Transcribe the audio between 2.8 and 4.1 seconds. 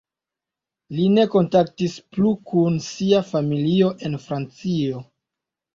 sia familio